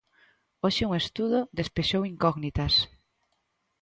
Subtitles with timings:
[0.63, 2.73] Hoxe un estudo despexou incógnitas.